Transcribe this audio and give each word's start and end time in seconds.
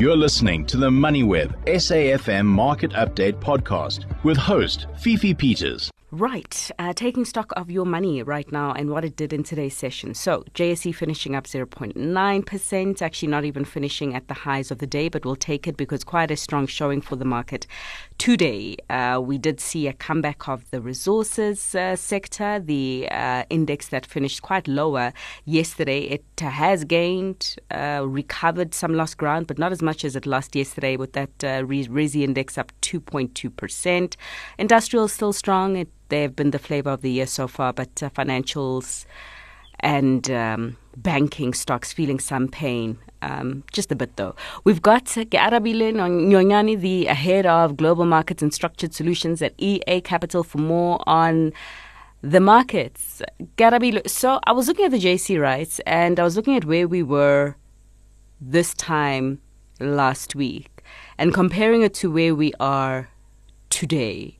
You're 0.00 0.16
listening 0.16 0.64
to 0.64 0.78
the 0.78 0.88
MoneyWeb 0.88 1.66
SAFM 1.66 2.46
Market 2.46 2.90
Update 2.92 3.38
Podcast 3.38 4.06
with 4.24 4.38
host 4.38 4.86
Fifi 4.98 5.34
Peters. 5.34 5.90
Right, 6.12 6.68
uh, 6.76 6.92
taking 6.92 7.24
stock 7.24 7.52
of 7.56 7.70
your 7.70 7.84
money 7.84 8.20
right 8.24 8.50
now 8.50 8.72
and 8.72 8.90
what 8.90 9.04
it 9.04 9.14
did 9.14 9.32
in 9.32 9.44
today's 9.44 9.76
session. 9.76 10.14
So, 10.14 10.42
JSE 10.54 10.92
finishing 10.92 11.36
up 11.36 11.44
0.9%, 11.44 13.02
actually 13.02 13.28
not 13.28 13.44
even 13.44 13.64
finishing 13.64 14.16
at 14.16 14.26
the 14.26 14.34
highs 14.34 14.72
of 14.72 14.78
the 14.78 14.88
day, 14.88 15.08
but 15.08 15.24
we'll 15.24 15.36
take 15.36 15.68
it 15.68 15.76
because 15.76 16.02
quite 16.02 16.32
a 16.32 16.36
strong 16.36 16.66
showing 16.66 17.00
for 17.00 17.14
the 17.14 17.24
market 17.24 17.64
today. 18.18 18.76
Uh, 18.90 19.20
we 19.22 19.38
did 19.38 19.60
see 19.60 19.86
a 19.86 19.92
comeback 19.92 20.48
of 20.48 20.68
the 20.72 20.80
resources 20.80 21.76
uh, 21.76 21.94
sector, 21.94 22.58
the 22.58 23.06
uh, 23.12 23.44
index 23.48 23.90
that 23.90 24.04
finished 24.04 24.42
quite 24.42 24.66
lower 24.66 25.12
yesterday. 25.44 26.00
It 26.00 26.24
has 26.40 26.82
gained, 26.82 27.54
uh, 27.70 28.02
recovered 28.04 28.74
some 28.74 28.94
lost 28.94 29.16
ground, 29.16 29.46
but 29.46 29.60
not 29.60 29.70
as 29.70 29.80
much 29.80 30.04
as 30.04 30.16
it 30.16 30.26
lost 30.26 30.56
yesterday 30.56 30.96
with 30.96 31.12
that 31.12 31.44
uh, 31.44 31.64
index 31.68 32.58
up 32.58 32.72
2.2%. 32.82 34.16
Industrial 34.58 35.06
still 35.06 35.32
strong. 35.32 35.76
It 35.76 35.88
they've 36.10 36.34
been 36.34 36.50
the 36.50 36.58
flavor 36.58 36.90
of 36.90 37.02
the 37.02 37.10
year 37.10 37.26
so 37.26 37.48
far, 37.48 37.72
but 37.72 38.02
uh, 38.02 38.10
financials 38.10 39.06
and 39.80 40.30
um, 40.30 40.76
banking 40.96 41.54
stocks 41.54 41.92
feeling 41.92 42.20
some 42.20 42.48
pain. 42.48 42.98
Um, 43.22 43.64
just 43.72 43.92
a 43.92 43.96
bit 43.96 44.16
though. 44.16 44.34
We've 44.64 44.82
got 44.82 45.04
Arabile 45.06 45.92
Nyonyani, 45.92 46.80
the 46.80 47.04
head 47.06 47.46
of 47.46 47.76
global 47.76 48.04
markets 48.04 48.42
and 48.42 48.52
structured 48.52 48.94
solutions 48.94 49.42
at 49.42 49.54
EA 49.58 50.00
Capital, 50.00 50.42
for 50.42 50.58
more 50.58 51.00
on 51.06 51.52
the 52.22 52.40
markets. 52.40 53.22
Garabilo, 53.56 54.08
so 54.08 54.40
I 54.44 54.52
was 54.52 54.68
looking 54.68 54.84
at 54.84 54.90
the 54.90 54.98
JC 54.98 55.40
rights 55.40 55.80
and 55.86 56.20
I 56.20 56.24
was 56.24 56.36
looking 56.36 56.56
at 56.56 56.64
where 56.64 56.86
we 56.86 57.02
were 57.02 57.56
this 58.40 58.74
time 58.74 59.40
last 59.80 60.34
week 60.34 60.82
and 61.18 61.32
comparing 61.32 61.82
it 61.82 61.94
to 61.94 62.10
where 62.10 62.34
we 62.34 62.52
are 62.60 63.08
today. 63.68 64.38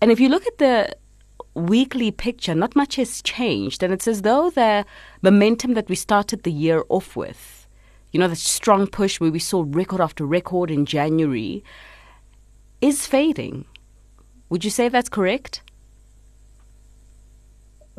And 0.00 0.10
if 0.10 0.20
you 0.20 0.28
look 0.28 0.46
at 0.46 0.58
the 0.58 0.96
weekly 1.54 2.10
picture, 2.10 2.54
not 2.54 2.76
much 2.76 2.96
has 2.96 3.22
changed. 3.22 3.82
And 3.82 3.92
it's 3.92 4.06
as 4.06 4.22
though 4.22 4.50
the 4.50 4.84
momentum 5.22 5.74
that 5.74 5.88
we 5.88 5.96
started 5.96 6.42
the 6.42 6.52
year 6.52 6.84
off 6.88 7.16
with, 7.16 7.66
you 8.12 8.20
know, 8.20 8.28
the 8.28 8.36
strong 8.36 8.86
push 8.86 9.20
where 9.20 9.32
we 9.32 9.40
saw 9.40 9.64
record 9.66 10.00
after 10.00 10.24
record 10.24 10.70
in 10.70 10.86
January, 10.86 11.64
is 12.80 13.06
fading. 13.06 13.64
Would 14.50 14.64
you 14.64 14.70
say 14.70 14.88
that's 14.88 15.08
correct? 15.08 15.62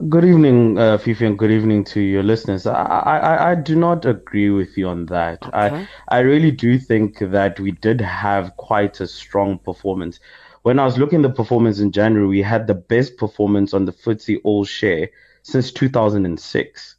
Good 0.08 0.24
evening, 0.24 0.78
uh, 0.80 0.98
Fifi, 0.98 1.26
and 1.26 1.38
good 1.38 1.52
evening 1.52 1.84
to 1.86 2.00
your 2.00 2.24
listeners. 2.24 2.66
I, 2.66 2.74
I, 2.74 3.52
I 3.52 3.56
do 3.56 3.76
not 3.76 4.06
agree 4.06 4.50
with 4.50 4.78
you 4.78 4.88
on 4.88 5.08
that. 5.08 5.44
Okay. 5.44 5.52
I, 5.54 5.88
I 6.08 6.20
really 6.20 6.52
do 6.52 6.80
think 6.80 7.20
that 7.20 7.60
we 7.60 7.72
did 7.72 8.00
have 8.00 8.56
quite 8.56 9.02
a 9.02 9.08
strong 9.08 9.60
performance 9.60 10.22
when 10.70 10.78
I 10.78 10.86
was 10.86 11.00
looking 11.00 11.26
at 11.26 11.30
the 11.32 11.36
performance 11.36 11.80
in 11.80 11.92
January, 11.92 12.28
we 12.28 12.44
had 12.44 12.68
the 12.68 12.76
best 12.76 13.18
performance 13.18 13.74
on 13.74 13.86
the 13.86 13.92
FTSE 13.92 14.40
All 14.44 14.64
Share 14.66 15.10
since 15.42 15.72
2006. 15.72 16.96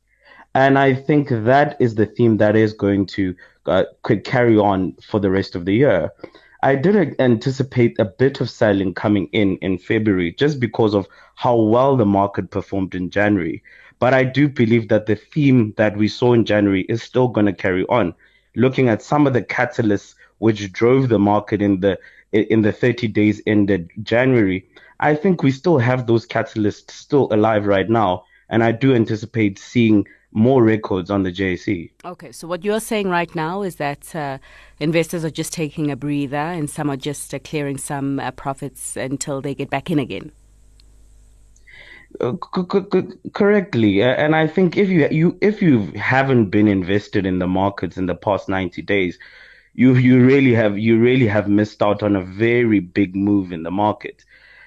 And 0.56 0.76
I 0.76 0.92
think 0.92 1.28
that 1.28 1.76
is 1.78 1.94
the 1.94 2.06
theme 2.06 2.38
that 2.38 2.56
is 2.56 2.72
going 2.72 3.06
to 3.14 3.32
uh, 3.66 3.84
could 4.02 4.24
carry 4.24 4.58
on 4.58 4.96
for 5.08 5.20
the 5.20 5.30
rest 5.30 5.54
of 5.54 5.66
the 5.66 5.74
year. 5.74 6.10
I 6.64 6.74
did 6.74 7.14
anticipate 7.20 7.96
a 8.00 8.06
bit 8.06 8.40
of 8.40 8.50
selling 8.50 8.92
coming 8.92 9.28
in 9.30 9.56
in 9.58 9.78
February 9.78 10.32
just 10.32 10.58
because 10.58 10.92
of 10.92 11.06
how 11.36 11.54
well 11.54 11.96
the 11.96 12.04
market 12.04 12.50
performed 12.50 12.96
in 12.96 13.08
January. 13.08 13.62
But 14.00 14.14
I 14.14 14.24
do 14.24 14.48
believe 14.48 14.88
that 14.88 15.06
the 15.06 15.14
theme 15.14 15.74
that 15.76 15.96
we 15.96 16.08
saw 16.08 16.32
in 16.32 16.44
January 16.44 16.86
is 16.88 17.04
still 17.04 17.28
going 17.28 17.46
to 17.46 17.52
carry 17.52 17.84
on. 17.84 18.14
Looking 18.56 18.88
at 18.88 19.00
some 19.00 19.28
of 19.28 19.32
the 19.32 19.42
catalysts 19.42 20.16
which 20.38 20.72
drove 20.72 21.08
the 21.08 21.20
market 21.20 21.62
in 21.62 21.78
the 21.78 22.00
in 22.32 22.62
the 22.62 22.72
30 22.72 23.08
days 23.08 23.42
ended 23.46 23.90
January, 24.02 24.68
I 25.00 25.14
think 25.14 25.42
we 25.42 25.50
still 25.50 25.78
have 25.78 26.06
those 26.06 26.26
catalysts 26.26 26.90
still 26.90 27.28
alive 27.32 27.66
right 27.66 27.88
now. 27.88 28.24
And 28.48 28.62
I 28.64 28.72
do 28.72 28.94
anticipate 28.94 29.58
seeing 29.58 30.06
more 30.32 30.62
records 30.62 31.10
on 31.10 31.22
the 31.22 31.32
JSE. 31.32 31.90
Okay, 32.04 32.32
so 32.32 32.46
what 32.46 32.64
you're 32.64 32.80
saying 32.80 33.08
right 33.08 33.34
now 33.34 33.62
is 33.62 33.76
that 33.76 34.14
uh, 34.14 34.38
investors 34.78 35.24
are 35.24 35.30
just 35.30 35.52
taking 35.52 35.90
a 35.90 35.96
breather 35.96 36.36
and 36.36 36.70
some 36.70 36.88
are 36.90 36.96
just 36.96 37.34
uh, 37.34 37.38
clearing 37.40 37.78
some 37.78 38.20
uh, 38.20 38.30
profits 38.30 38.96
until 38.96 39.40
they 39.40 39.54
get 39.54 39.70
back 39.70 39.90
in 39.90 39.98
again. 39.98 40.30
Uh, 42.20 42.32
c- 42.54 42.80
c- 42.92 43.30
correctly, 43.32 44.02
and 44.02 44.34
I 44.34 44.48
think 44.48 44.76
if 44.76 44.88
you 44.88 45.06
you 45.12 45.38
if 45.40 45.62
you 45.62 45.92
haven't 45.92 46.46
been 46.46 46.66
invested 46.66 47.24
in 47.24 47.38
the 47.38 47.46
markets 47.46 47.96
in 47.96 48.06
the 48.06 48.16
past 48.16 48.48
ninety 48.48 48.82
days, 48.82 49.16
you 49.74 49.94
you 49.94 50.24
really 50.24 50.54
have 50.54 50.78
you 50.78 50.98
really 50.98 51.26
have 51.26 51.48
missed 51.48 51.82
out 51.82 52.02
on 52.02 52.16
a 52.16 52.22
very 52.22 52.80
big 52.80 53.14
move 53.14 53.52
in 53.52 53.62
the 53.62 53.70
market. 53.70 54.24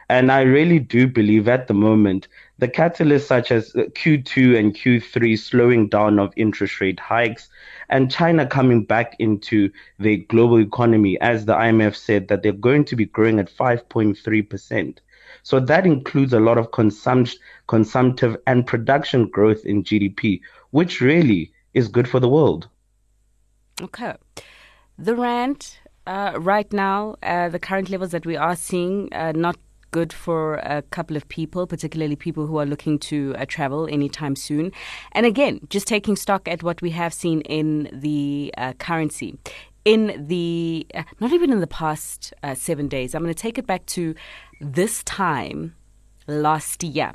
And 0.10 0.32
I 0.32 0.42
really 0.42 0.80
do 0.80 1.08
believe 1.08 1.48
at 1.48 1.68
the 1.68 1.74
moment 1.74 2.28
the 2.60 2.68
catalysts 2.68 3.26
such 3.26 3.52
as 3.52 3.76
uh, 3.76 3.86
Q2 3.96 4.58
and 4.58 4.76
Q3 4.76 5.40
slowing 5.40 5.88
down 5.88 6.20
of 6.20 6.34
interest 6.36 6.80
rate 6.82 7.00
hikes 7.00 7.50
and 7.90 8.12
China 8.12 8.46
coming 8.46 8.84
back 8.84 9.16
into 9.20 9.72
the 10.00 10.18
global 10.18 10.60
economy 10.60 11.20
as 11.22 11.46
the 11.46 11.54
IMF 11.54 11.96
said 11.96 12.28
that 12.28 12.44
they're 12.44 12.52
going 12.52 12.86
to 12.86 12.96
be 12.96 13.06
growing 13.06 13.40
at 13.40 13.50
5.3%. 13.50 14.98
So 15.42 15.60
that 15.60 15.86
includes 15.86 16.34
a 16.34 16.40
lot 16.40 16.58
of 16.58 16.72
consumptive 16.72 18.38
and 18.48 18.68
production 18.68 19.28
growth 19.28 19.66
in 19.66 19.84
GDP, 19.84 20.42
which 20.72 21.02
really 21.02 21.52
is 21.74 21.88
good 21.88 22.08
for 22.08 22.20
the 22.20 22.30
world. 22.30 22.70
Okay. 23.82 24.16
The 24.98 25.16
rand 25.16 25.78
uh, 26.06 26.34
right 26.38 26.72
now, 26.72 27.16
uh, 27.24 27.50
the 27.50 27.60
current 27.60 27.90
levels 27.90 28.12
that 28.12 28.26
we 28.26 28.36
are 28.36 28.56
seeing, 28.56 29.12
uh, 29.14 29.32
not 29.34 29.58
good 29.92 30.14
for 30.14 30.56
a 30.56 30.82
couple 30.82 31.16
of 31.16 31.28
people, 31.30 31.68
particularly 31.68 32.16
people 32.16 32.48
who 32.48 32.58
are 32.58 32.66
looking 32.66 32.98
to 32.98 33.36
uh, 33.38 33.46
travel 33.48 33.88
anytime 33.88 34.36
soon. 34.36 34.72
And 35.12 35.26
again, 35.26 35.60
just 35.70 35.88
taking 35.88 36.16
stock 36.16 36.48
at 36.48 36.64
what 36.64 36.82
we 36.82 36.92
have 36.92 37.14
seen 37.14 37.42
in 37.42 37.90
the 37.92 38.54
uh, 38.58 38.74
currency. 38.74 39.38
In 39.86 40.26
the, 40.28 40.88
uh, 40.94 41.04
not 41.20 41.32
even 41.34 41.52
in 41.52 41.60
the 41.60 41.68
past 41.68 42.34
seven 42.54 42.88
days, 42.88 43.14
I'm 43.14 43.22
going 43.22 43.34
to 43.34 43.40
take 43.40 43.58
it 43.58 43.68
back 43.68 43.86
to 43.88 44.16
this 44.62 45.04
time 45.04 45.76
last 46.28 46.84
year. 46.84 47.12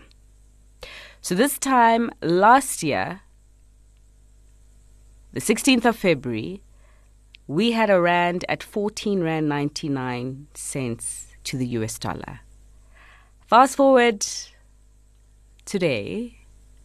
So, 1.21 1.35
this 1.35 1.59
time 1.59 2.11
last 2.23 2.83
year, 2.83 3.23
the 5.33 5.41
16th 5.41 5.85
of 5.85 5.97
February, 5.97 6.63
we 7.49 7.73
had 7.73 7.89
a 7.89 8.01
rand 8.01 8.45
at 8.49 8.63
14 8.63 9.23
rand 9.23 9.49
99 9.49 10.47
cents 10.53 11.29
to 11.45 11.57
the 11.57 11.67
US 11.79 11.99
dollar. 11.99 12.41
Fast 13.47 13.77
forward 13.77 14.25
today, 15.65 16.39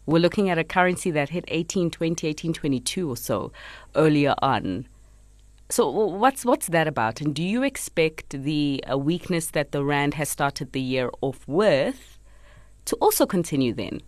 we're 0.05 0.19
looking 0.19 0.49
at 0.49 0.57
a 0.57 0.63
currency 0.63 1.11
that 1.11 1.29
hit 1.29 1.43
1820, 1.43 2.27
1822 2.27 3.09
or 3.09 3.17
so 3.17 3.51
earlier 3.95 4.33
on. 4.41 4.87
So 5.69 5.89
what's 5.89 6.45
what's 6.45 6.67
that 6.67 6.87
about? 6.87 7.19
And 7.19 7.35
do 7.35 7.43
you 7.43 7.63
expect 7.63 8.29
the 8.29 8.83
uh, 8.89 8.97
weakness 8.97 9.47
that 9.47 9.73
the 9.73 9.83
rand 9.83 10.13
has 10.13 10.29
started 10.29 10.71
the 10.71 10.81
year 10.81 11.09
off 11.21 11.43
with 11.45 12.19
to 12.85 12.95
also 12.97 13.25
continue 13.25 13.73
then 13.73 14.01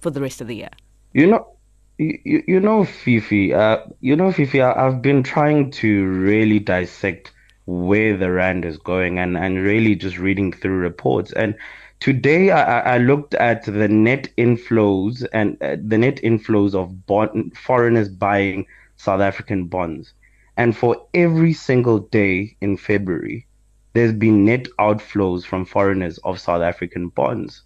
for 0.00 0.10
the 0.10 0.22
rest 0.22 0.40
of 0.40 0.46
the 0.46 0.56
year? 0.56 0.70
You 1.12 1.26
know, 1.26 1.57
you, 1.98 2.44
you 2.46 2.60
know, 2.60 2.84
Fifi, 2.84 3.52
uh, 3.52 3.78
you 4.00 4.16
know, 4.16 4.32
Fifi, 4.32 4.62
I, 4.62 4.86
I've 4.86 5.02
been 5.02 5.22
trying 5.22 5.70
to 5.72 6.06
really 6.06 6.60
dissect 6.60 7.32
where 7.66 8.16
the 8.16 8.30
rand 8.30 8.64
is 8.64 8.78
going 8.78 9.18
and, 9.18 9.36
and 9.36 9.62
really 9.62 9.94
just 9.94 10.18
reading 10.18 10.52
through 10.52 10.78
reports. 10.78 11.32
And 11.32 11.56
today 12.00 12.50
I, 12.50 12.94
I 12.94 12.98
looked 12.98 13.34
at 13.34 13.64
the 13.64 13.88
net 13.88 14.28
inflows 14.38 15.26
and 15.32 15.60
uh, 15.62 15.76
the 15.84 15.98
net 15.98 16.16
inflows 16.22 16.74
of 16.74 17.06
bond, 17.06 17.56
foreigners 17.58 18.08
buying 18.08 18.66
South 18.96 19.20
African 19.20 19.66
bonds. 19.66 20.14
And 20.56 20.76
for 20.76 21.06
every 21.14 21.52
single 21.52 21.98
day 21.98 22.56
in 22.60 22.76
February, 22.76 23.46
there's 23.92 24.12
been 24.12 24.44
net 24.44 24.66
outflows 24.78 25.44
from 25.44 25.64
foreigners 25.64 26.18
of 26.18 26.40
South 26.40 26.62
African 26.62 27.08
bonds. 27.08 27.62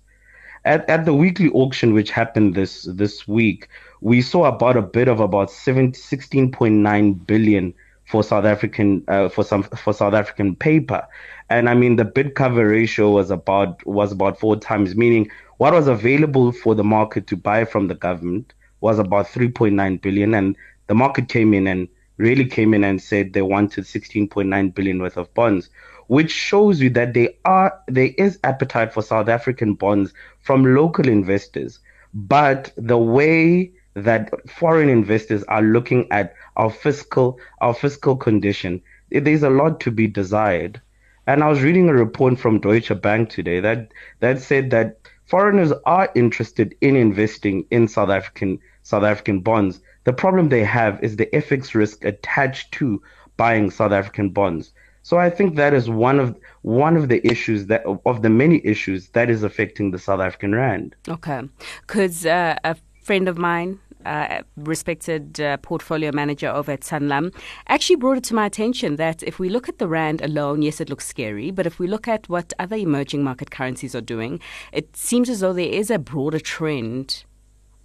At, 0.65 0.89
at 0.89 1.05
the 1.05 1.15
weekly 1.15 1.51
auction, 1.51 1.93
which 1.93 2.11
happened 2.11 2.55
this 2.55 2.87
this 2.89 3.27
week, 3.27 3.69
we 4.03 4.21
saw 4.21 4.47
about 4.47 4.77
a 4.77 4.83
bid 4.83 5.07
of 5.07 5.21
about 5.21 5.49
16.9 5.49 7.27
billion 7.27 7.73
for 8.05 8.25
South 8.25 8.45
African 8.45 9.05
uh, 9.07 9.29
for 9.29 9.45
some 9.45 9.63
for 9.63 9.93
South 9.93 10.13
African 10.13 10.57
paper, 10.57 11.07
and 11.49 11.69
I 11.69 11.75
mean 11.75 11.97
the 11.97 12.05
bid 12.05 12.35
cover 12.35 12.67
ratio 12.67 13.13
was 13.13 13.31
about 13.31 13.87
was 13.87 14.11
about 14.11 14.41
four 14.41 14.57
times, 14.57 14.97
meaning 14.97 15.31
what 15.59 15.73
was 15.73 15.87
available 15.87 16.51
for 16.51 16.75
the 16.75 16.83
market 16.83 17.29
to 17.29 17.37
buy 17.37 17.65
from 17.65 17.87
the 17.87 17.95
government 17.95 18.53
was 18.81 18.99
about 18.99 19.27
3.9 19.27 20.03
billion, 20.03 20.35
and 20.35 20.57
the 20.89 20.95
market 20.95 21.29
came 21.29 21.55
in 21.55 21.69
and 21.69 21.87
really 22.17 22.45
came 22.45 22.75
in 22.75 22.83
and 22.83 23.01
said 23.01 23.33
they 23.33 23.43
wanted 23.43 23.85
16.9 23.85 24.75
billion 24.75 25.01
worth 25.01 25.17
of 25.17 25.33
bonds, 25.35 25.71
which 26.09 26.33
shows 26.33 26.81
you 26.81 26.91
that 26.91 27.15
they 27.15 27.39
are 27.45 27.73
there 27.87 28.11
is 28.19 28.41
appetite 28.43 28.93
for 28.93 29.01
South 29.01 29.29
African 29.29 29.75
bonds 29.75 30.13
from 30.41 30.75
local 30.75 31.07
investors, 31.07 31.79
but 32.13 32.73
the 32.77 32.99
way 32.99 33.71
that 33.95 34.31
foreign 34.51 34.89
investors 34.89 35.43
are 35.45 35.63
looking 35.63 36.11
at 36.11 36.35
our 36.57 36.71
fiscal 36.71 37.39
our 37.61 37.75
fiscal 37.75 38.17
condition. 38.17 38.81
There's 39.11 39.43
a 39.43 39.51
lot 39.51 39.81
to 39.81 39.91
be 39.91 40.07
desired. 40.07 40.81
And 41.27 41.45
I 41.45 41.49
was 41.49 41.63
reading 41.63 41.89
a 41.89 41.95
report 41.95 42.39
from 42.39 42.61
Deutsche 42.61 43.01
Bank 43.01 43.31
today 43.31 43.61
that 43.61 43.93
that 44.21 44.41
said 44.41 44.71
that 44.71 44.99
foreigners 45.27 45.73
are 45.87 46.11
interested 46.15 46.75
in 46.81 46.97
investing 46.97 47.65
in 47.71 47.89
South 47.89 48.11
African 48.11 48.59
South 48.83 49.05
African 49.05 49.41
bonds. 49.41 49.81
The 50.05 50.13
problem 50.13 50.49
they 50.49 50.65
have 50.65 51.03
is 51.03 51.17
the 51.17 51.27
FX 51.27 51.75
risk 51.75 52.05
attached 52.05 52.73
to 52.73 53.03
buying 53.37 53.71
South 53.71 53.93
African 53.93 54.31
bonds. 54.31 54.73
So 55.05 55.19
I 55.19 55.31
think 55.31 55.57
that 55.57 55.75
is 55.75 55.89
one 55.89 56.19
of 56.19 56.37
one 56.63 56.97
of 56.97 57.09
the 57.09 57.25
issues 57.27 57.67
that 57.67 57.83
of 58.07 58.23
the 58.23 58.31
many 58.31 58.61
issues 58.65 59.09
that 59.11 59.31
is 59.31 59.43
affecting 59.43 59.91
the 59.91 59.99
South 59.99 60.21
African 60.21 60.55
rand. 60.55 60.95
Okay, 61.09 61.43
because 61.87 62.25
uh, 62.25 62.57
friend 63.03 63.29
of 63.29 63.37
mine 63.37 63.81
uh, 64.05 64.43
respected 64.57 65.41
uh, 65.41 65.57
portfolio 65.59 66.11
manager 66.13 66.49
over 66.49 66.73
at 66.73 66.81
Sanlam, 66.81 67.35
actually 67.69 67.97
brought 67.97 68.19
it 68.19 68.25
to 68.25 68.35
my 68.35 68.47
attention 68.47 68.97
that 68.97 69.23
if 69.23 69.39
we 69.39 69.49
look 69.49 69.69
at 69.69 69.79
the 69.79 69.89
Rand 69.89 70.21
alone, 70.23 70.63
yes, 70.63 70.81
it 70.81 70.91
looks 70.91 71.07
scary, 71.07 71.51
but 71.51 71.67
if 71.67 71.79
we 71.79 71.87
look 71.87 72.09
at 72.09 72.29
what 72.29 72.53
other 72.59 72.77
emerging 72.77 73.23
market 73.23 73.51
currencies 73.51 73.95
are 73.95 74.01
doing, 74.01 74.41
it 74.73 74.97
seems 74.97 75.29
as 75.29 75.41
though 75.41 75.53
there 75.53 75.69
is 75.69 75.91
a 75.91 75.99
broader 75.99 76.41
trend 76.41 77.25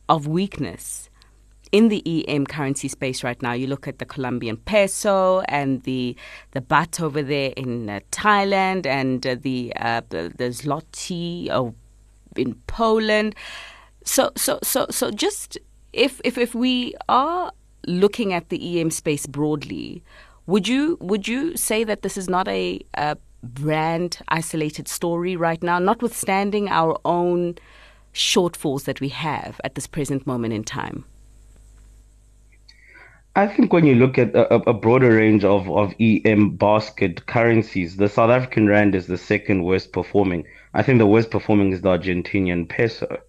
of 0.10 0.28
weakness 0.28 1.10
in 1.72 1.90
the 1.90 2.26
EM 2.28 2.46
currency 2.46 2.88
space 2.88 3.24
right 3.24 3.42
now. 3.42 3.52
You 3.52 3.68
look 3.68 3.88
at 3.88 4.00
the 4.00 4.06
Colombian 4.06 4.58
peso 4.58 5.42
and 5.42 5.84
the 5.84 6.16
the 6.52 6.62
baht 6.62 7.02
over 7.02 7.22
there 7.22 7.52
in 7.58 7.90
uh, 7.90 8.00
Thailand 8.12 8.86
and 8.86 9.28
uh, 9.28 9.36
the, 9.40 9.74
uh, 9.76 10.02
the 10.10 10.32
the 10.36 10.46
zloty 10.46 11.50
in 12.38 12.56
Poland. 12.68 13.36
So 14.08 14.32
so 14.38 14.58
so 14.64 14.88
so 14.90 15.12
just 15.12 15.58
if 15.92 16.22
if 16.24 16.38
if 16.38 16.56
we 16.56 16.96
are 17.10 17.52
looking 17.86 18.32
at 18.34 18.48
the 18.48 18.80
EM 18.80 18.90
space 18.90 19.28
broadly, 19.28 20.02
would 20.46 20.66
you 20.66 20.98
would 21.02 21.28
you 21.28 21.58
say 21.58 21.84
that 21.84 22.04
this 22.04 22.18
is 22.18 22.30
not 22.30 22.48
a, 22.48 22.80
a 22.94 23.18
brand 23.44 24.20
isolated 24.30 24.88
story 24.88 25.36
right 25.36 25.62
now, 25.62 25.78
notwithstanding 25.78 26.70
our 26.70 26.98
own 27.04 27.56
shortfalls 28.14 28.86
that 28.86 29.02
we 29.02 29.10
have 29.10 29.60
at 29.66 29.76
this 29.76 29.88
present 29.88 30.26
moment 30.26 30.54
in 30.54 30.64
time? 30.64 31.04
I 33.36 33.46
think 33.46 33.74
when 33.74 33.86
you 33.86 33.94
look 33.94 34.18
at 34.18 34.34
a, 34.34 34.56
a, 34.68 34.74
broader 34.74 35.12
range 35.12 35.44
of, 35.44 35.70
of 35.70 35.94
EM 36.00 36.56
basket 36.56 37.28
currencies, 37.28 37.98
the 37.98 38.10
South 38.10 38.32
African 38.32 38.68
rand 38.68 38.96
is 38.96 39.06
the 39.06 39.18
second 39.18 39.64
worst 39.64 39.92
performing. 39.92 40.46
I 40.74 40.82
think 40.82 40.98
the 40.98 41.06
worst 41.06 41.30
performing 41.30 41.72
is 41.72 41.82
the 41.82 41.90
Argentinian 41.90 42.68
peso. 42.68 43.20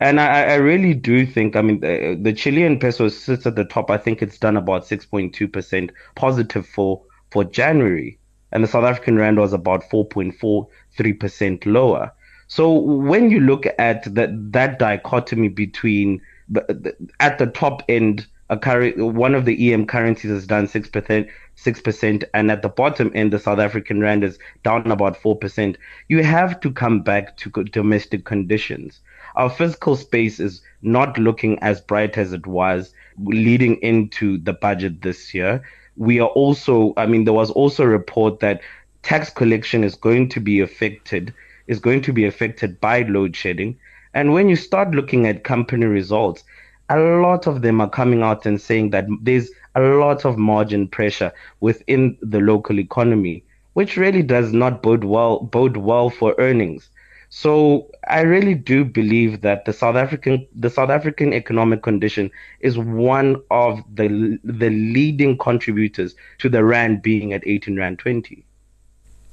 And 0.00 0.20
I, 0.20 0.42
I 0.42 0.54
really 0.56 0.94
do 0.94 1.24
think, 1.24 1.56
I 1.56 1.62
mean, 1.62 1.80
the, 1.80 2.18
the 2.20 2.32
Chilean 2.32 2.78
peso 2.78 3.08
sits 3.08 3.46
at 3.46 3.56
the 3.56 3.64
top. 3.64 3.90
I 3.90 3.96
think 3.96 4.20
it's 4.22 4.38
done 4.38 4.56
about 4.56 4.84
6.2% 4.84 5.90
positive 6.14 6.66
for, 6.66 7.02
for 7.30 7.44
January. 7.44 8.18
And 8.52 8.62
the 8.62 8.68
South 8.68 8.84
African 8.84 9.16
rand 9.16 9.38
was 9.38 9.52
about 9.52 9.84
4.43% 9.84 11.66
lower. 11.66 12.12
So 12.48 12.72
when 12.72 13.30
you 13.30 13.40
look 13.40 13.66
at 13.78 14.14
that, 14.14 14.52
that 14.52 14.78
dichotomy 14.78 15.48
between 15.48 16.20
the, 16.48 16.60
the, 16.68 16.96
at 17.18 17.38
the 17.38 17.46
top 17.46 17.82
end, 17.88 18.26
a 18.48 18.56
curry, 18.56 18.92
one 19.00 19.34
of 19.34 19.44
the 19.44 19.72
EM 19.72 19.86
currencies 19.86 20.30
has 20.30 20.46
done 20.46 20.68
six 20.68 20.88
percent, 20.88 21.28
six 21.56 21.80
percent, 21.80 22.24
and 22.32 22.50
at 22.50 22.62
the 22.62 22.68
bottom 22.68 23.10
end, 23.14 23.32
the 23.32 23.38
South 23.38 23.58
African 23.58 24.00
rand 24.00 24.22
is 24.22 24.38
down 24.62 24.90
about 24.90 25.16
four 25.16 25.36
percent. 25.36 25.76
You 26.08 26.22
have 26.22 26.60
to 26.60 26.70
come 26.70 27.00
back 27.00 27.36
to 27.38 27.50
domestic 27.50 28.24
conditions. 28.24 29.00
Our 29.34 29.50
physical 29.50 29.96
space 29.96 30.38
is 30.38 30.62
not 30.82 31.18
looking 31.18 31.58
as 31.58 31.80
bright 31.80 32.16
as 32.16 32.32
it 32.32 32.46
was 32.46 32.94
leading 33.18 33.76
into 33.82 34.38
the 34.38 34.52
budget 34.52 35.02
this 35.02 35.34
year. 35.34 35.62
We 35.96 36.20
are 36.20 36.28
also, 36.28 36.94
I 36.96 37.06
mean, 37.06 37.24
there 37.24 37.34
was 37.34 37.50
also 37.50 37.82
a 37.84 37.88
report 37.88 38.40
that 38.40 38.60
tax 39.02 39.30
collection 39.30 39.84
is 39.84 39.94
going 39.94 40.28
to 40.30 40.40
be 40.40 40.60
affected, 40.60 41.34
is 41.66 41.80
going 41.80 42.02
to 42.02 42.12
be 42.12 42.24
affected 42.24 42.80
by 42.80 43.02
load 43.02 43.34
shedding. 43.34 43.78
And 44.14 44.32
when 44.32 44.48
you 44.48 44.56
start 44.56 44.92
looking 44.92 45.26
at 45.26 45.44
company 45.44 45.86
results, 45.86 46.44
a 46.88 46.98
lot 46.98 47.46
of 47.46 47.62
them 47.62 47.80
are 47.80 47.90
coming 47.90 48.22
out 48.22 48.46
and 48.46 48.60
saying 48.60 48.90
that 48.90 49.06
there's 49.22 49.50
a 49.74 49.80
lot 49.80 50.24
of 50.24 50.38
margin 50.38 50.88
pressure 50.88 51.32
within 51.60 52.16
the 52.22 52.40
local 52.40 52.78
economy, 52.78 53.44
which 53.74 53.96
really 53.96 54.22
does 54.22 54.52
not 54.52 54.82
bode 54.82 55.04
well 55.04 55.40
bode 55.40 55.76
well 55.76 56.10
for 56.10 56.34
earnings. 56.38 56.88
So 57.28 57.90
I 58.08 58.20
really 58.20 58.54
do 58.54 58.84
believe 58.84 59.40
that 59.40 59.64
the 59.64 59.72
South 59.72 59.96
African 59.96 60.46
the 60.54 60.70
South 60.70 60.90
African 60.90 61.32
economic 61.32 61.82
condition 61.82 62.30
is 62.60 62.78
one 62.78 63.42
of 63.50 63.82
the 63.92 64.38
the 64.44 64.70
leading 64.70 65.36
contributors 65.36 66.14
to 66.38 66.48
the 66.48 66.64
rand 66.64 67.02
being 67.02 67.32
at 67.32 67.46
18 67.46 67.76
rand 67.76 67.98
20. 67.98 68.44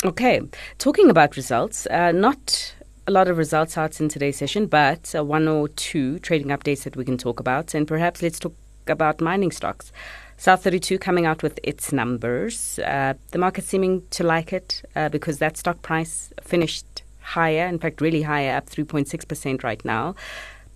Okay, 0.06 0.42
talking 0.80 1.10
about 1.10 1.38
results, 1.38 1.88
uh, 1.88 2.12
not 2.12 2.74
a 3.06 3.12
lot 3.12 3.28
of 3.28 3.38
results 3.38 3.78
out 3.78 4.00
in 4.00 4.08
today's 4.08 4.38
session, 4.38 4.66
but 4.66 5.14
uh, 5.16 5.24
one 5.24 5.48
or 5.48 5.68
two 5.68 6.20
trading 6.20 6.48
updates 6.48 6.84
that 6.84 6.96
we 6.96 7.04
can 7.04 7.18
talk 7.18 7.40
about. 7.40 7.74
And 7.74 7.88
perhaps 7.88 8.22
let's 8.22 8.40
talk 8.40 8.54
about 8.88 9.20
mining 9.20 9.52
stocks. 9.52 9.92
South 10.38 10.64
32 10.64 10.98
coming 11.00 11.26
out 11.26 11.44
with 11.44 11.60
its 11.64 11.92
numbers. 11.92 12.80
Uh, 12.80 13.14
the 13.32 13.38
market 13.38 13.66
seeming 13.66 14.04
to 14.12 14.24
like 14.24 14.54
it 14.54 14.82
uh, 14.96 15.10
because 15.10 15.40
that 15.40 15.58
stock 15.58 15.82
price 15.82 16.32
finished 16.42 17.04
higher, 17.20 17.68
in 17.68 17.80
fact, 17.80 18.02
really 18.02 18.22
higher, 18.22 18.56
up 18.56 18.70
3.6% 18.70 19.64
right 19.64 19.84
now. 19.84 20.16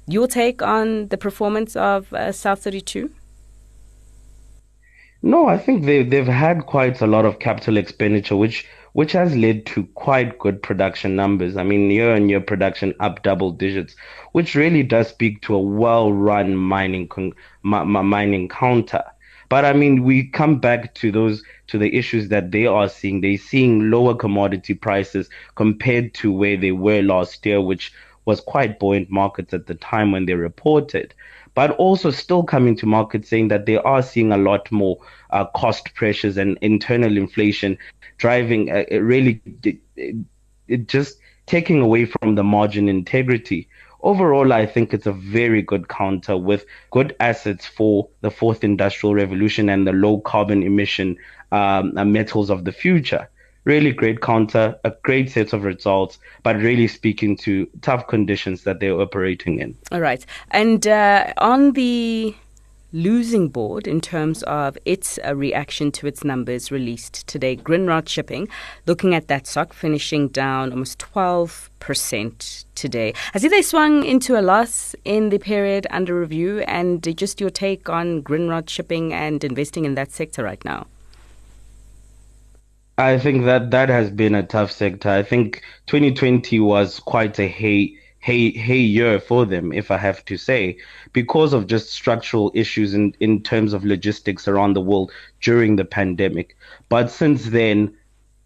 Your 0.05 0.27
take 0.27 0.61
on 0.61 1.07
the 1.07 1.17
performance 1.17 1.75
of 1.75 2.13
uh, 2.13 2.31
South 2.31 2.63
32? 2.63 3.09
No, 5.21 5.47
I 5.47 5.57
think 5.57 5.85
they, 5.85 6.03
they've 6.03 6.27
had 6.27 6.65
quite 6.65 7.01
a 7.01 7.07
lot 7.07 7.25
of 7.25 7.39
capital 7.39 7.77
expenditure, 7.77 8.35
which 8.35 8.65
which 8.97 9.11
has 9.11 9.35
led 9.35 9.63
to 9.63 9.83
quite 9.93 10.39
good 10.39 10.59
production 10.63 11.15
numbers. 11.15 11.55
I 11.55 11.61
mean, 11.61 11.91
year 11.91 12.15
on 12.15 12.29
year 12.29 12.41
production 12.41 12.95
up 12.99 13.21
double 13.21 13.51
digits, 13.51 13.95
which 14.31 14.55
really 14.55 14.81
does 14.81 15.09
speak 15.09 15.43
to 15.43 15.53
a 15.53 15.61
well 15.61 16.11
run 16.11 16.55
mining 16.55 17.07
con- 17.07 17.33
mining 17.61 18.49
counter. 18.49 19.03
But 19.49 19.65
I 19.65 19.73
mean, 19.73 20.01
we 20.01 20.27
come 20.27 20.59
back 20.59 20.95
to 20.95 21.11
those 21.11 21.43
to 21.67 21.77
the 21.77 21.95
issues 21.95 22.29
that 22.29 22.49
they 22.49 22.65
are 22.65 22.89
seeing. 22.89 23.21
They're 23.21 23.37
seeing 23.37 23.91
lower 23.91 24.15
commodity 24.15 24.73
prices 24.73 25.29
compared 25.53 26.15
to 26.15 26.31
where 26.31 26.57
they 26.57 26.71
were 26.71 27.03
last 27.03 27.45
year, 27.45 27.61
which 27.61 27.93
was 28.25 28.39
quite 28.41 28.79
buoyant 28.79 29.11
markets 29.11 29.53
at 29.53 29.67
the 29.67 29.75
time 29.75 30.11
when 30.11 30.25
they 30.25 30.33
reported 30.33 31.13
but 31.57 31.71
also 31.77 32.11
still 32.11 32.43
coming 32.43 32.75
to 32.75 32.85
market 32.85 33.25
saying 33.25 33.47
that 33.47 33.65
they 33.65 33.77
are 33.77 34.03
seeing 34.03 34.31
a 34.31 34.37
lot 34.37 34.71
more 34.71 34.95
uh, 35.31 35.43
cost 35.55 35.91
pressures 35.95 36.37
and 36.37 36.55
internal 36.61 37.17
inflation 37.17 37.75
driving 38.19 38.69
uh, 38.69 38.83
really 39.01 39.41
it, 40.67 40.85
just 40.85 41.17
taking 41.47 41.81
away 41.81 42.05
from 42.05 42.35
the 42.35 42.43
margin 42.43 42.87
integrity. 42.87 43.67
Overall, 44.01 44.53
I 44.53 44.67
think 44.67 44.93
it's 44.93 45.07
a 45.07 45.11
very 45.11 45.63
good 45.63 45.87
counter 45.87 46.37
with 46.37 46.63
good 46.91 47.15
assets 47.19 47.65
for 47.65 48.07
the 48.21 48.29
fourth 48.29 48.63
industrial 48.63 49.15
revolution 49.15 49.67
and 49.67 49.87
the 49.87 49.93
low 49.93 50.19
carbon 50.19 50.61
emission 50.61 51.17
um, 51.51 51.91
metals 52.11 52.51
of 52.51 52.65
the 52.65 52.71
future 52.71 53.27
really 53.67 53.91
great 53.91 54.21
counter, 54.21 54.79
a 54.85 54.93
great 55.03 55.29
set 55.29 55.51
of 55.51 55.65
results, 55.65 56.17
but 56.41 56.55
really 56.55 56.87
speaking 56.87 57.35
to 57.35 57.67
tough 57.81 58.07
conditions 58.07 58.63
that 58.63 58.79
they're 58.79 58.99
operating 58.99 59.59
in. 59.59 59.77
All 59.91 59.99
right. 59.99 60.25
And 60.51 60.87
uh, 60.87 61.33
on 61.37 61.73
the 61.73 62.33
losing 62.93 63.49
board 63.49 63.85
in 63.85 63.99
terms 63.99 64.43
of 64.43 64.77
its 64.85 65.19
uh, 65.25 65.35
reaction 65.35 65.91
to 65.91 66.07
its 66.07 66.23
numbers 66.23 66.71
released 66.71 67.27
today. 67.27 67.57
Grindrod 67.57 68.07
Shipping, 68.07 68.47
looking 68.85 69.13
at 69.13 69.27
that 69.27 69.45
stock, 69.45 69.73
finishing 69.73 70.29
down 70.29 70.71
almost 70.71 70.97
12% 70.99 72.65
today. 72.75 73.13
I 73.33 73.39
see 73.39 73.49
they 73.49 73.61
swung 73.61 74.05
into 74.05 74.39
a 74.39 74.41
loss 74.41 74.95
in 75.03 75.29
the 75.29 75.37
period 75.37 75.85
under 75.89 76.17
review, 76.17 76.59
and 76.61 77.03
just 77.17 77.41
your 77.41 77.49
take 77.49 77.89
on 77.89 78.23
Grindrod 78.23 78.69
Shipping 78.69 79.13
and 79.13 79.43
investing 79.43 79.83
in 79.83 79.95
that 79.95 80.13
sector 80.13 80.41
right 80.43 80.63
now. 80.63 80.87
I 82.99 83.19
think 83.19 83.45
that 83.45 83.69
that 83.69 83.89
has 83.89 84.09
been 84.09 84.33
a 84.33 84.41
tough 84.41 84.71
sector. 84.71 85.09
I 85.09 85.21
think 85.21 85.61
2020 85.85 86.59
was 86.59 86.99
quite 86.99 87.37
a 87.37 87.47
hey 87.47 87.95
hey 88.19 88.49
hey 88.49 88.79
year 88.79 89.19
for 89.19 89.45
them, 89.45 89.71
if 89.71 89.91
I 89.91 89.97
have 89.97 90.25
to 90.25 90.35
say, 90.37 90.79
because 91.13 91.53
of 91.53 91.67
just 91.67 91.91
structural 91.91 92.51
issues 92.55 92.95
in 92.95 93.13
in 93.19 93.43
terms 93.43 93.73
of 93.73 93.85
logistics 93.85 94.47
around 94.47 94.73
the 94.73 94.81
world 94.81 95.11
during 95.41 95.75
the 95.75 95.85
pandemic. 95.85 96.57
But 96.89 97.11
since 97.11 97.45
then, 97.49 97.95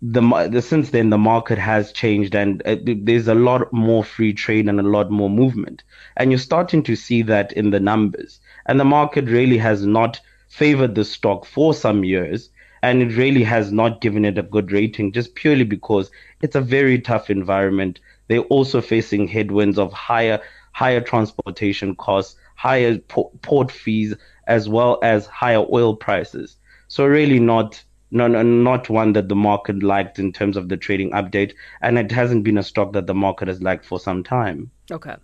the, 0.01 0.21
the 0.51 0.61
since 0.61 0.89
then 0.89 1.11
the 1.11 1.17
market 1.17 1.57
has 1.57 1.93
changed 1.93 2.35
and 2.35 2.61
uh, 2.65 2.75
there's 2.83 3.29
a 3.29 3.35
lot 3.35 3.71
more 3.71 4.03
free 4.03 4.33
trade 4.33 4.67
and 4.67 4.81
a 4.81 4.83
lot 4.83 5.09
more 5.09 5.29
movement, 5.29 5.81
and 6.17 6.29
you're 6.29 6.39
starting 6.39 6.83
to 6.83 6.97
see 6.97 7.21
that 7.21 7.53
in 7.53 7.69
the 7.69 7.79
numbers. 7.79 8.41
And 8.65 8.77
the 8.81 8.85
market 8.99 9.29
really 9.29 9.59
has 9.59 9.85
not 9.85 10.19
favored 10.49 10.95
the 10.95 11.05
stock 11.05 11.45
for 11.45 11.73
some 11.73 12.03
years 12.03 12.49
and 12.81 13.01
it 13.01 13.15
really 13.17 13.43
has 13.43 13.71
not 13.71 14.01
given 14.01 14.25
it 14.25 14.37
a 14.37 14.43
good 14.43 14.71
rating 14.71 15.11
just 15.11 15.35
purely 15.35 15.63
because 15.63 16.09
it's 16.41 16.55
a 16.55 16.61
very 16.61 16.99
tough 16.99 17.29
environment. 17.29 17.99
They're 18.27 18.39
also 18.39 18.81
facing 18.81 19.27
headwinds 19.27 19.77
of 19.77 19.93
higher 19.93 20.41
higher 20.73 21.01
transportation 21.01 21.95
costs, 21.95 22.35
higher 22.55 22.97
port 22.97 23.71
fees, 23.71 24.15
as 24.47 24.69
well 24.69 24.99
as 25.03 25.25
higher 25.27 25.65
oil 25.71 25.95
prices. 25.95 26.57
So 26.87 27.05
really 27.05 27.39
not 27.39 27.83
no, 28.11 28.27
no, 28.27 28.43
not 28.43 28.89
one 28.89 29.13
that 29.13 29.29
the 29.29 29.35
market 29.35 29.81
liked 29.81 30.19
in 30.19 30.33
terms 30.33 30.57
of 30.57 30.67
the 30.67 30.75
trading 30.75 31.11
update, 31.11 31.53
and 31.81 31.97
it 31.97 32.11
hasn't 32.11 32.43
been 32.43 32.57
a 32.57 32.63
stock 32.63 32.91
that 32.91 33.07
the 33.07 33.13
market 33.13 33.47
has 33.47 33.61
liked 33.61 33.85
for 33.85 33.99
some 33.99 34.21
time. 34.21 34.69
Okay. 34.91 35.15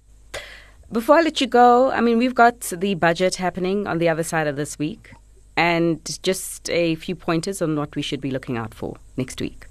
Before 0.89 1.17
I 1.17 1.21
let 1.21 1.41
you 1.41 1.47
go, 1.47 1.91
I 1.91 1.99
mean, 1.99 2.17
we've 2.17 2.33
got 2.33 2.61
the 2.61 2.95
budget 2.95 3.35
happening 3.35 3.87
on 3.87 3.97
the 3.97 4.07
other 4.07 4.23
side 4.23 4.47
of 4.47 4.55
this 4.55 4.79
week, 4.79 5.11
and 5.57 6.23
just 6.23 6.69
a 6.69 6.95
few 6.95 7.15
pointers 7.15 7.61
on 7.61 7.75
what 7.75 7.95
we 7.95 8.01
should 8.01 8.21
be 8.21 8.31
looking 8.31 8.57
out 8.57 8.73
for 8.73 8.95
next 9.17 9.41
week. 9.41 9.65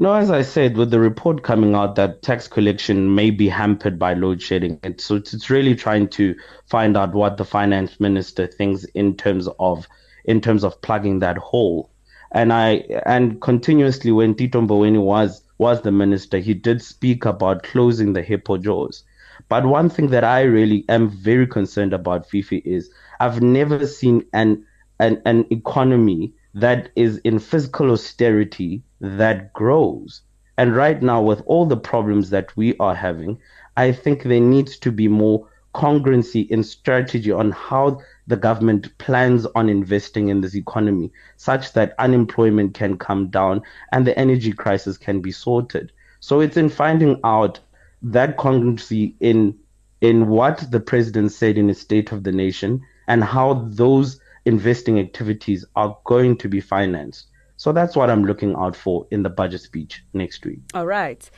No, 0.00 0.14
as 0.14 0.30
I 0.30 0.42
said, 0.42 0.76
with 0.76 0.92
the 0.92 1.00
report 1.00 1.42
coming 1.42 1.74
out 1.74 1.96
that 1.96 2.22
tax 2.22 2.46
collection 2.46 3.16
may 3.16 3.30
be 3.30 3.48
hampered 3.48 3.98
by 3.98 4.14
load 4.14 4.40
shedding, 4.40 4.78
it's, 4.84 5.04
so 5.04 5.16
it's, 5.16 5.34
it's 5.34 5.50
really 5.50 5.74
trying 5.74 6.08
to 6.10 6.36
find 6.66 6.96
out 6.96 7.14
what 7.14 7.36
the 7.36 7.44
finance 7.44 7.98
minister 7.98 8.46
thinks 8.46 8.84
in 8.94 9.16
terms 9.16 9.48
of 9.58 9.88
in 10.24 10.40
terms 10.40 10.62
of 10.62 10.80
plugging 10.82 11.18
that 11.20 11.38
hole. 11.38 11.90
And 12.30 12.52
I 12.52 12.84
and 13.06 13.40
continuously 13.40 14.12
when 14.12 14.36
Tito 14.36 14.60
Mboweni 14.60 15.02
was 15.02 15.42
was 15.56 15.80
the 15.80 15.90
minister, 15.90 16.38
he 16.38 16.54
did 16.54 16.80
speak 16.80 17.24
about 17.24 17.64
closing 17.64 18.12
the 18.12 18.22
hippo 18.22 18.58
jaws. 18.58 19.02
But 19.48 19.66
one 19.66 19.88
thing 19.88 20.08
that 20.08 20.24
I 20.24 20.42
really 20.42 20.84
am 20.88 21.08
very 21.08 21.46
concerned 21.46 21.92
about, 21.92 22.28
Fifi, 22.28 22.58
is 22.58 22.90
I've 23.20 23.42
never 23.42 23.86
seen 23.86 24.24
an 24.32 24.64
an, 25.00 25.22
an 25.24 25.46
economy 25.50 26.32
that 26.54 26.90
is 26.96 27.18
in 27.18 27.38
physical 27.38 27.92
austerity 27.92 28.82
that 29.00 29.52
grows. 29.52 30.22
And 30.56 30.74
right 30.74 31.00
now, 31.00 31.22
with 31.22 31.40
all 31.46 31.66
the 31.66 31.76
problems 31.76 32.30
that 32.30 32.56
we 32.56 32.76
are 32.78 32.94
having, 32.94 33.38
I 33.76 33.92
think 33.92 34.24
there 34.24 34.40
needs 34.40 34.76
to 34.78 34.90
be 34.90 35.06
more 35.06 35.48
congruency 35.74 36.48
in 36.50 36.64
strategy 36.64 37.30
on 37.30 37.52
how 37.52 38.00
the 38.26 38.36
government 38.36 38.96
plans 38.98 39.46
on 39.54 39.68
investing 39.68 40.28
in 40.28 40.40
this 40.40 40.56
economy 40.56 41.12
such 41.36 41.72
that 41.74 41.94
unemployment 41.98 42.74
can 42.74 42.98
come 42.98 43.28
down 43.28 43.62
and 43.92 44.04
the 44.04 44.18
energy 44.18 44.52
crisis 44.52 44.98
can 44.98 45.20
be 45.20 45.30
sorted. 45.30 45.92
So 46.20 46.40
it's 46.40 46.56
in 46.56 46.68
finding 46.68 47.20
out 47.22 47.60
that 48.02 48.36
congruency 48.36 49.14
in 49.20 49.58
in 50.00 50.28
what 50.28 50.70
the 50.70 50.80
president 50.80 51.32
said 51.32 51.58
in 51.58 51.68
his 51.68 51.80
State 51.80 52.12
of 52.12 52.22
the 52.22 52.30
Nation 52.30 52.80
and 53.08 53.24
how 53.24 53.66
those 53.68 54.20
investing 54.44 54.98
activities 54.98 55.64
are 55.74 55.96
going 56.04 56.36
to 56.38 56.48
be 56.48 56.60
financed. 56.60 57.26
So 57.56 57.72
that's 57.72 57.96
what 57.96 58.08
I'm 58.08 58.24
looking 58.24 58.54
out 58.54 58.76
for 58.76 59.06
in 59.10 59.24
the 59.24 59.30
budget 59.30 59.62
speech 59.62 60.04
next 60.12 60.46
week. 60.46 60.60
All 60.74 60.86
right. 60.86 61.28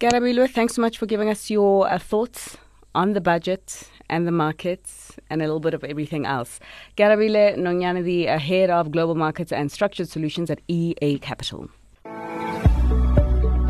Karabilo, 0.00 0.50
thanks 0.50 0.74
so 0.74 0.80
much 0.80 0.96
for 0.96 1.06
giving 1.06 1.28
us 1.28 1.50
your 1.50 1.86
uh, 1.86 1.98
thoughts 1.98 2.56
on 2.94 3.12
the 3.12 3.20
budget 3.20 3.90
and 4.08 4.26
the 4.26 4.32
markets 4.32 5.16
and 5.30 5.42
a 5.42 5.44
little 5.44 5.60
bit 5.60 5.74
of 5.74 5.84
everything 5.84 6.26
else. 6.26 6.58
Garabile 6.96 7.56
Nonyanadi, 7.56 8.26
head 8.38 8.70
of 8.70 8.90
global 8.90 9.14
markets 9.14 9.52
and 9.52 9.70
structured 9.70 10.08
solutions 10.08 10.50
at 10.50 10.60
EA 10.68 11.18
Capital. 11.18 11.68